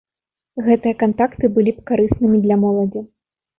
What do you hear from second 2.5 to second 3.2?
моладзі.